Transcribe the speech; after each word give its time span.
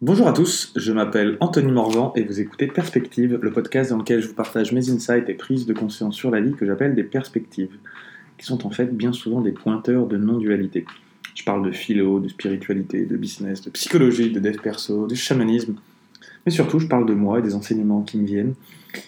Bonjour 0.00 0.28
à 0.28 0.32
tous, 0.32 0.72
je 0.76 0.92
m'appelle 0.92 1.36
Anthony 1.40 1.72
Morvan 1.72 2.12
et 2.14 2.22
vous 2.22 2.40
écoutez 2.40 2.68
Perspective, 2.68 3.36
le 3.42 3.50
podcast 3.50 3.90
dans 3.90 3.98
lequel 3.98 4.22
je 4.22 4.28
vous 4.28 4.34
partage 4.34 4.70
mes 4.70 4.90
insights 4.90 5.28
et 5.28 5.34
prises 5.34 5.66
de 5.66 5.72
conscience 5.72 6.14
sur 6.14 6.30
la 6.30 6.40
vie 6.40 6.52
que 6.52 6.64
j'appelle 6.64 6.94
des 6.94 7.02
perspectives, 7.02 7.76
qui 8.38 8.46
sont 8.46 8.64
en 8.64 8.70
fait 8.70 8.96
bien 8.96 9.12
souvent 9.12 9.40
des 9.40 9.50
pointeurs 9.50 10.06
de 10.06 10.16
non-dualité. 10.16 10.84
Je 11.34 11.42
parle 11.42 11.66
de 11.66 11.72
philo, 11.72 12.20
de 12.20 12.28
spiritualité, 12.28 13.06
de 13.06 13.16
business, 13.16 13.60
de 13.62 13.70
psychologie, 13.70 14.30
de 14.30 14.38
dev 14.38 14.58
perso, 14.58 15.08
de 15.08 15.16
chamanisme, 15.16 15.74
mais 16.46 16.52
surtout 16.52 16.78
je 16.78 16.86
parle 16.86 17.04
de 17.04 17.14
moi 17.14 17.40
et 17.40 17.42
des 17.42 17.56
enseignements 17.56 18.02
qui 18.02 18.18
me 18.18 18.24
viennent. 18.24 18.54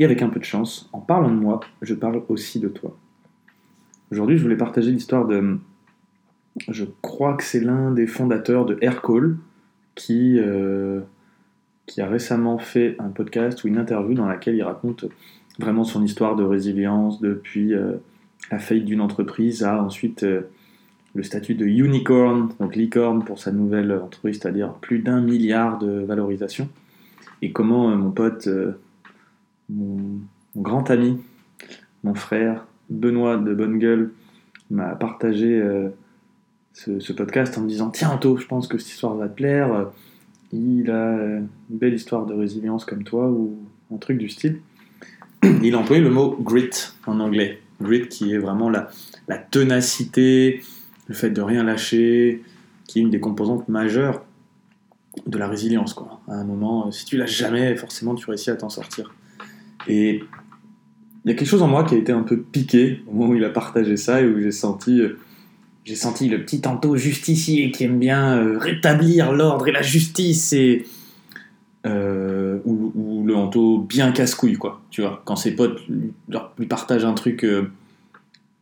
Et 0.00 0.04
avec 0.04 0.20
un 0.20 0.30
peu 0.30 0.40
de 0.40 0.44
chance, 0.44 0.90
en 0.92 0.98
parlant 0.98 1.30
de 1.30 1.38
moi, 1.38 1.60
je 1.82 1.94
parle 1.94 2.24
aussi 2.28 2.58
de 2.58 2.66
toi. 2.66 2.98
Aujourd'hui, 4.10 4.36
je 4.36 4.42
voulais 4.42 4.56
partager 4.56 4.90
l'histoire 4.90 5.28
de. 5.28 5.58
Je 6.68 6.86
crois 7.02 7.34
que 7.34 7.44
c'est 7.44 7.60
l'un 7.60 7.92
des 7.92 8.08
fondateurs 8.08 8.66
de 8.66 8.78
Aircall, 8.80 9.36
qui, 9.94 10.38
euh, 10.38 11.00
qui 11.86 12.00
a 12.00 12.08
récemment 12.08 12.58
fait 12.58 12.96
un 12.98 13.08
podcast 13.08 13.64
ou 13.64 13.68
une 13.68 13.78
interview 13.78 14.14
dans 14.14 14.26
laquelle 14.26 14.54
il 14.54 14.62
raconte 14.62 15.04
vraiment 15.58 15.84
son 15.84 16.02
histoire 16.02 16.36
de 16.36 16.44
résilience 16.44 17.20
depuis 17.20 17.74
euh, 17.74 17.96
la 18.50 18.58
faillite 18.58 18.86
d'une 18.86 19.00
entreprise 19.00 19.62
à 19.62 19.82
ensuite 19.82 20.22
euh, 20.22 20.42
le 21.14 21.22
statut 21.22 21.54
de 21.54 21.66
unicorn, 21.66 22.50
donc 22.58 22.74
licorne 22.74 23.22
pour 23.24 23.38
sa 23.38 23.52
nouvelle 23.52 23.92
entreprise, 23.92 24.38
c'est-à-dire 24.40 24.72
plus 24.74 25.00
d'un 25.00 25.20
milliard 25.20 25.78
de 25.78 26.00
valorisation. 26.00 26.68
Et 27.42 27.52
comment 27.52 27.94
mon 27.94 28.10
pote, 28.12 28.48
mon, 29.68 30.20
grand 30.56 30.90
ami, 30.90 31.18
mon 32.02 32.14
frère, 32.14 32.66
Benoît 32.88 33.36
de 33.36 33.52
Bonne 33.52 33.78
Gueule, 33.78 34.12
m'a 34.70 34.94
partagé 34.94 35.60
ce, 36.72 37.12
podcast 37.12 37.56
en 37.58 37.62
me 37.62 37.68
disant 37.68 37.90
Tiens, 37.90 38.10
Anto, 38.10 38.36
je 38.36 38.46
pense 38.46 38.66
que 38.66 38.78
cette 38.78 38.90
histoire 38.90 39.14
va 39.14 39.28
te 39.28 39.36
plaire. 39.36 39.90
Il 40.52 40.90
a 40.90 41.12
une 41.14 41.48
belle 41.70 41.94
histoire 41.94 42.26
de 42.26 42.34
résilience 42.34 42.84
comme 42.84 43.04
toi, 43.04 43.28
ou 43.28 43.56
un 43.94 43.98
truc 43.98 44.18
du 44.18 44.28
style. 44.28 44.60
Il 45.62 45.74
a 45.74 45.78
employé 45.78 46.02
le 46.02 46.10
mot 46.10 46.36
grit 46.40 46.70
en 47.06 47.20
anglais. 47.20 47.60
Grit 47.80 48.08
qui 48.08 48.32
est 48.32 48.38
vraiment 48.38 48.70
la, 48.70 48.90
la 49.28 49.38
ténacité, 49.38 50.62
le 51.08 51.14
fait 51.14 51.30
de 51.30 51.40
rien 51.40 51.64
lâcher, 51.64 52.42
qui 52.86 52.98
est 52.98 53.02
une 53.02 53.10
des 53.10 53.20
composantes 53.20 53.68
majeures 53.68 54.24
de 55.26 55.38
la 55.38 55.48
résilience. 55.48 55.94
Quoi. 55.94 56.20
À 56.28 56.34
un 56.34 56.44
moment, 56.44 56.90
si 56.90 57.04
tu 57.04 57.16
lâches 57.16 57.36
jamais, 57.36 57.74
forcément 57.76 58.14
tu 58.14 58.26
réussis 58.26 58.50
à 58.50 58.56
t'en 58.56 58.68
sortir. 58.68 59.14
Et 59.88 60.22
il 61.24 61.30
y 61.30 61.34
a 61.34 61.34
quelque 61.34 61.48
chose 61.48 61.62
en 61.62 61.68
moi 61.68 61.84
qui 61.84 61.94
a 61.94 61.98
été 61.98 62.12
un 62.12 62.22
peu 62.22 62.40
piqué 62.40 63.02
au 63.06 63.12
moment 63.14 63.32
où 63.32 63.36
il 63.36 63.44
a 63.44 63.50
partagé 63.50 63.96
ça 63.96 64.20
et 64.20 64.26
où 64.26 64.40
j'ai 64.40 64.52
senti 64.52 65.00
euh, 65.00 65.18
j'ai 65.84 65.96
senti 65.96 66.28
le 66.28 66.44
petit 66.44 66.62
Anto 66.66 66.96
justicier 66.96 67.70
qui 67.70 67.84
aime 67.84 67.98
bien 67.98 68.36
euh, 68.36 68.58
rétablir 68.58 69.32
l'ordre 69.32 69.68
et 69.68 69.72
la 69.72 69.82
justice 69.82 70.52
et 70.52 70.86
euh, 71.84 72.60
ou, 72.64 73.24
le 73.26 73.34
Anto 73.34 73.78
bien 73.78 74.12
casse-couille 74.12 74.54
quoi 74.54 74.80
tu 74.90 75.00
vois. 75.00 75.22
Quand 75.24 75.36
ses 75.36 75.56
potes 75.56 75.80
lui, 75.88 76.66
partagent 76.68 77.04
un 77.04 77.14
truc 77.14 77.44
euh, 77.44 77.70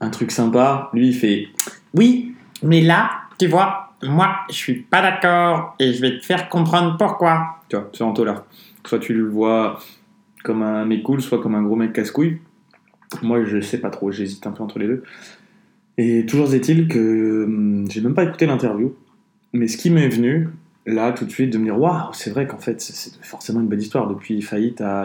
un 0.00 0.08
truc 0.10 0.30
sympa 0.30 0.90
lui 0.94 1.08
il 1.08 1.14
fait 1.14 1.48
oui 1.94 2.34
mais 2.62 2.80
là 2.80 3.10
tu 3.38 3.46
vois 3.46 3.92
moi 4.02 4.36
je 4.48 4.54
suis 4.54 4.74
pas 4.74 5.02
d'accord 5.02 5.76
et 5.78 5.92
je 5.92 6.00
vais 6.00 6.18
te 6.18 6.24
faire 6.24 6.48
comprendre 6.48 6.96
pourquoi. 6.96 7.58
Tu 7.68 7.76
vois 7.76 7.90
ce 7.92 8.02
Anto 8.02 8.24
là 8.24 8.46
soit 8.86 8.98
tu 8.98 9.12
le 9.12 9.28
vois 9.28 9.78
comme 10.42 10.62
un 10.62 10.86
mec 10.86 11.02
cool 11.02 11.20
soit 11.20 11.42
comme 11.42 11.54
un 11.54 11.62
gros 11.62 11.76
mec 11.76 11.92
casse-couille. 11.92 12.38
Moi 13.20 13.44
je 13.44 13.60
sais 13.60 13.78
pas 13.78 13.90
trop 13.90 14.10
j'hésite 14.10 14.46
un 14.46 14.52
peu 14.52 14.62
entre 14.62 14.78
les 14.78 14.86
deux 14.86 15.02
et 16.02 16.24
toujours 16.24 16.54
est-il 16.54 16.88
que 16.88 17.44
hum, 17.44 17.84
j'ai 17.90 18.00
même 18.00 18.14
pas 18.14 18.24
écouté 18.24 18.46
l'interview, 18.46 18.94
mais 19.52 19.68
ce 19.68 19.76
qui 19.76 19.90
m'est 19.90 20.08
venu, 20.08 20.48
là, 20.86 21.12
tout 21.12 21.26
de 21.26 21.30
suite, 21.30 21.52
de 21.52 21.58
me 21.58 21.64
dire 21.64 21.78
waouh, 21.78 22.10
c'est 22.14 22.30
vrai 22.30 22.46
qu'en 22.46 22.56
fait, 22.56 22.80
c'est 22.80 23.22
forcément 23.22 23.60
une 23.60 23.68
belle 23.68 23.82
histoire. 23.82 24.08
Depuis 24.08 24.40
faillite 24.40 24.80
à, 24.80 25.04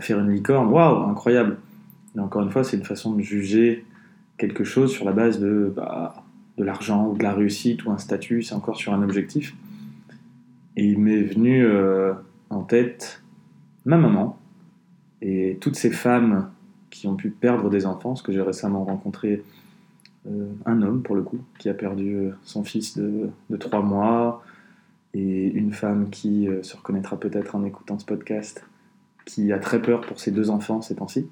faire 0.00 0.18
une 0.18 0.32
licorne, 0.32 0.68
waouh, 0.72 1.08
incroyable. 1.08 1.58
Mais 2.16 2.22
encore 2.22 2.42
une 2.42 2.50
fois, 2.50 2.64
c'est 2.64 2.76
une 2.76 2.84
façon 2.84 3.12
de 3.12 3.22
juger 3.22 3.84
quelque 4.36 4.64
chose 4.64 4.90
sur 4.90 5.04
la 5.04 5.12
base 5.12 5.38
de, 5.38 5.72
bah, 5.74 6.24
de 6.58 6.64
l'argent 6.64 7.06
ou 7.06 7.16
de 7.16 7.22
la 7.22 7.32
réussite 7.32 7.84
ou 7.84 7.92
un 7.92 7.98
statut, 7.98 8.42
c'est 8.42 8.56
encore 8.56 8.76
sur 8.76 8.92
un 8.92 9.04
objectif. 9.04 9.54
Et 10.76 10.86
il 10.86 10.98
m'est 10.98 11.22
venu 11.22 11.64
euh, 11.64 12.14
en 12.50 12.62
tête 12.62 13.22
ma 13.84 13.96
maman 13.96 14.36
et 15.22 15.56
toutes 15.60 15.76
ces 15.76 15.92
femmes 15.92 16.50
qui 16.90 17.06
ont 17.06 17.14
pu 17.14 17.30
perdre 17.30 17.70
des 17.70 17.86
enfants, 17.86 18.16
ce 18.16 18.24
que 18.24 18.32
j'ai 18.32 18.42
récemment 18.42 18.84
rencontré 18.84 19.44
un 20.64 20.82
homme 20.82 21.02
pour 21.02 21.14
le 21.14 21.22
coup, 21.22 21.38
qui 21.58 21.68
a 21.68 21.74
perdu 21.74 22.14
euh, 22.14 22.30
son 22.42 22.64
fils 22.64 22.96
de, 22.96 23.30
de 23.50 23.56
3 23.56 23.82
mois, 23.82 24.42
et 25.14 25.46
une 25.46 25.72
femme 25.72 26.10
qui 26.10 26.48
euh, 26.48 26.62
se 26.62 26.76
reconnaîtra 26.76 27.18
peut-être 27.18 27.54
en 27.54 27.64
écoutant 27.64 27.98
ce 27.98 28.04
podcast, 28.04 28.64
qui 29.24 29.52
a 29.52 29.58
très 29.58 29.80
peur 29.80 30.02
pour 30.02 30.20
ses 30.20 30.30
deux 30.30 30.50
enfants 30.50 30.82
ces 30.82 30.96
temps-ci. 30.96 31.28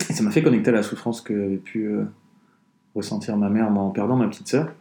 Ça 0.00 0.22
m'a 0.22 0.30
fait 0.30 0.42
connecter 0.42 0.70
à 0.70 0.74
la 0.74 0.82
souffrance 0.82 1.20
que 1.20 1.32
avait 1.32 1.56
pu 1.56 1.88
ressentir 2.94 3.36
ma 3.36 3.48
mère 3.48 3.70
en 3.70 3.90
perdant 3.90 4.16
ma 4.16 4.26
petite 4.26 4.48
sœur. 4.48 4.72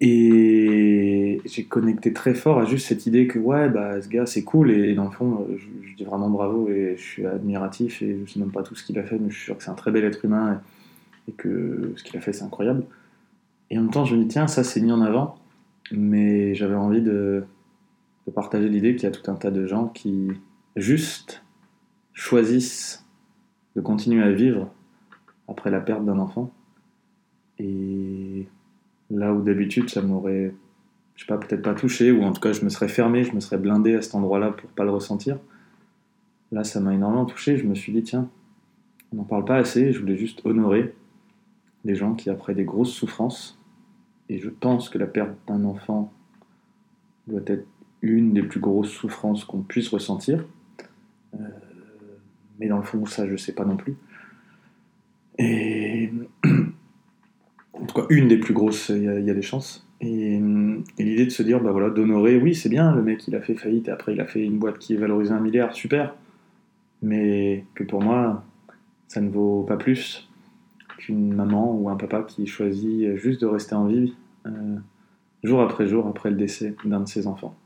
Et 0.00 1.42
j'ai 1.44 1.64
connecté 1.64 2.12
très 2.12 2.34
fort 2.34 2.58
à 2.58 2.64
juste 2.64 2.86
cette 2.86 3.06
idée 3.06 3.26
que 3.26 3.38
ouais, 3.38 3.68
bah, 3.68 4.00
ce 4.00 4.08
gars 4.08 4.24
c'est 4.24 4.44
cool, 4.44 4.70
et, 4.70 4.94
dans 4.94 5.04
le 5.04 5.10
fond, 5.10 5.46
je, 5.56 5.94
dis 5.96 6.04
vraiment 6.04 6.30
bravo 6.30 6.70
et 6.70 6.94
je 6.96 7.02
suis 7.02 7.26
admiratif, 7.26 8.00
et 8.00 8.18
je 8.24 8.32
sais 8.32 8.40
même 8.40 8.52
pas 8.52 8.62
tout 8.62 8.74
ce 8.74 8.82
qu'il 8.82 8.98
a 8.98 9.02
fait, 9.02 9.18
mais 9.18 9.28
je 9.28 9.34
suis 9.34 9.44
sûr 9.44 9.58
que 9.58 9.62
c'est 9.62 9.70
un 9.70 9.74
très 9.74 9.90
bel 9.90 10.04
être 10.04 10.24
humain 10.24 10.62
que 11.32 11.92
ce 11.96 12.04
qu'il 12.04 12.16
a 12.16 12.20
fait 12.20 12.32
c'est 12.32 12.44
incroyable. 12.44 12.84
Et 13.70 13.78
en 13.78 13.82
même 13.82 13.90
temps, 13.90 14.04
je 14.04 14.16
me 14.16 14.22
dis, 14.22 14.28
tiens, 14.28 14.48
ça 14.48 14.64
c'est 14.64 14.80
mis 14.80 14.92
en 14.92 15.00
avant, 15.00 15.36
mais 15.92 16.54
j'avais 16.54 16.74
envie 16.74 17.02
de, 17.02 17.44
partager 18.34 18.68
l'idée 18.68 18.94
qu'il 18.94 19.04
y 19.04 19.06
a 19.06 19.10
tout 19.10 19.28
un 19.28 19.34
tas 19.34 19.50
de 19.50 19.66
gens 19.66 19.88
qui 19.88 20.28
juste 20.76 21.42
choisissent 22.12 23.04
de 23.74 23.80
continuer 23.80 24.22
à 24.22 24.30
vivre 24.30 24.70
après 25.48 25.68
la 25.70 25.80
perte 25.80 26.04
d'un 26.04 26.18
enfant. 26.20 26.52
Et 27.58 28.46
là 29.10 29.32
où 29.34 29.42
d'habitude 29.42 29.90
ça 29.90 30.00
m'aurait, 30.00 30.54
je 31.16 31.24
sais 31.24 31.26
pas, 31.26 31.38
peut-être 31.38 31.62
pas 31.62 31.74
touché, 31.74 32.12
ou 32.12 32.22
en 32.22 32.32
tout 32.32 32.40
cas 32.40 32.52
je 32.52 32.64
me 32.64 32.68
serais 32.68 32.86
fermé, 32.86 33.24
je 33.24 33.34
me 33.34 33.40
serais 33.40 33.58
blindé 33.58 33.96
à 33.96 34.02
cet 34.02 34.14
endroit-là 34.14 34.52
pour 34.52 34.70
pas 34.70 34.84
le 34.84 34.90
ressentir. 34.90 35.36
Là, 36.52 36.64
ça 36.64 36.80
m'a 36.80 36.94
énormément 36.94 37.26
touché. 37.26 37.56
Je 37.56 37.66
me 37.66 37.74
suis 37.74 37.92
dit, 37.92 38.02
tiens, 38.02 38.28
on 39.12 39.16
n'en 39.16 39.24
parle 39.24 39.44
pas 39.44 39.56
assez. 39.56 39.92
Je 39.92 40.00
voulais 40.00 40.16
juste 40.16 40.40
honorer 40.44 40.94
des 41.84 41.94
gens 41.94 42.14
qui, 42.14 42.30
après 42.30 42.54
des 42.54 42.64
grosses 42.64 42.92
souffrances, 42.92 43.58
et 44.28 44.38
je 44.38 44.48
pense 44.48 44.88
que 44.88 44.98
la 44.98 45.06
perte 45.06 45.32
d'un 45.48 45.64
enfant 45.64 46.12
doit 47.26 47.40
être 47.46 47.66
une 48.02 48.32
des 48.32 48.42
plus 48.42 48.60
grosses 48.60 48.90
souffrances 48.90 49.44
qu'on 49.44 49.62
puisse 49.62 49.88
ressentir. 49.88 50.44
Euh, 51.34 51.44
mais 52.58 52.68
dans 52.68 52.78
le 52.78 52.84
fond, 52.84 53.04
ça, 53.06 53.26
je 53.26 53.32
ne 53.32 53.36
sais 53.36 53.52
pas 53.52 53.64
non 53.64 53.76
plus. 53.76 53.96
Et 55.38 56.12
en 57.72 57.86
tout 57.86 57.94
cas, 57.94 58.06
une 58.10 58.28
des 58.28 58.38
plus 58.38 58.54
grosses, 58.54 58.90
il 58.90 59.02
y, 59.02 59.30
a 59.30 59.34
des 59.34 59.42
chances. 59.42 59.86
Et, 60.00 60.40
l'idée 60.98 61.24
de 61.24 61.30
se 61.30 61.42
dire, 61.42 61.60
bah 61.60 61.72
voilà, 61.72 61.90
d'honorer, 61.90 62.36
oui, 62.36 62.54
c'est 62.54 62.68
bien, 62.68 62.94
le 62.94 63.02
mec, 63.02 63.26
il 63.26 63.34
a 63.34 63.40
fait 63.40 63.54
faillite 63.54 63.88
et 63.88 63.90
après, 63.90 64.12
il 64.12 64.20
a 64.20 64.26
fait 64.26 64.44
une 64.44 64.58
boîte 64.58 64.78
qui 64.78 64.94
est 64.94 64.98
valorisée 64.98 65.32
un 65.32 65.40
milliard, 65.40 65.74
super. 65.74 66.14
Mais 67.02 67.64
que 67.74 67.82
pour 67.82 68.02
moi, 68.02 68.44
ça 69.08 69.20
ne 69.20 69.30
vaut 69.30 69.64
pas 69.64 69.76
plus 69.76 70.29
qu'une 71.00 71.32
maman 71.34 71.74
ou 71.74 71.88
un 71.88 71.96
papa 71.96 72.22
qui 72.22 72.46
choisit 72.46 73.16
juste 73.16 73.40
de 73.40 73.46
rester 73.46 73.74
en 73.74 73.86
vie 73.86 74.14
euh, 74.46 74.76
jour 75.42 75.62
après 75.62 75.86
jour 75.86 76.06
après 76.06 76.30
le 76.30 76.36
décès 76.36 76.74
d'un 76.84 77.00
de 77.00 77.08
ses 77.08 77.26
enfants. 77.26 77.56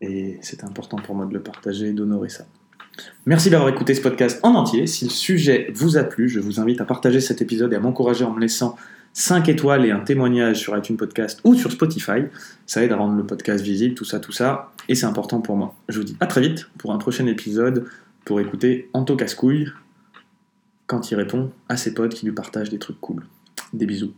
Et 0.00 0.38
c'est 0.40 0.64
important 0.64 0.96
pour 0.96 1.14
moi 1.14 1.26
de 1.26 1.34
le 1.34 1.42
partager 1.42 1.92
d'honorer 1.92 2.28
ça. 2.28 2.46
Merci 3.26 3.50
d'avoir 3.50 3.68
écouté 3.68 3.94
ce 3.94 4.00
podcast 4.00 4.40
en 4.42 4.54
entier. 4.54 4.86
Si 4.86 5.04
le 5.04 5.10
sujet 5.10 5.70
vous 5.74 5.96
a 5.96 6.04
plu, 6.04 6.28
je 6.28 6.40
vous 6.40 6.60
invite 6.60 6.80
à 6.80 6.84
partager 6.84 7.20
cet 7.20 7.42
épisode 7.42 7.72
et 7.72 7.76
à 7.76 7.80
m'encourager 7.80 8.24
en 8.24 8.32
me 8.32 8.40
laissant 8.40 8.76
5 9.14 9.48
étoiles 9.48 9.84
et 9.84 9.90
un 9.90 10.00
témoignage 10.00 10.60
sur 10.60 10.76
iTunes 10.76 10.96
Podcast 10.96 11.40
ou 11.44 11.54
sur 11.54 11.70
Spotify. 11.72 12.22
Ça 12.66 12.82
aide 12.82 12.92
à 12.92 12.96
rendre 12.96 13.16
le 13.16 13.24
podcast 13.24 13.64
visible, 13.64 13.94
tout 13.94 14.04
ça, 14.04 14.20
tout 14.20 14.32
ça. 14.32 14.72
Et 14.88 14.94
c'est 14.94 15.06
important 15.06 15.40
pour 15.40 15.56
moi. 15.56 15.74
Je 15.88 15.98
vous 15.98 16.04
dis 16.04 16.16
à 16.20 16.26
très 16.26 16.40
vite 16.40 16.68
pour 16.78 16.92
un 16.92 16.98
prochain 16.98 17.26
épisode 17.26 17.86
pour 18.24 18.40
écouter 18.40 18.88
Anto 18.92 19.16
Cascouille, 19.16 19.68
quand 20.86 21.10
il 21.10 21.16
répond 21.16 21.50
à 21.68 21.76
ses 21.76 21.94
potes 21.94 22.14
qui 22.14 22.26
lui 22.26 22.32
partagent 22.32 22.70
des 22.70 22.78
trucs 22.78 23.00
cool. 23.00 23.26
Des 23.72 23.86
bisous. 23.86 24.14